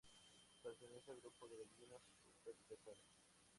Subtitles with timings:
[0.63, 2.97] Pertenece al grupo de gallinas super pesadas.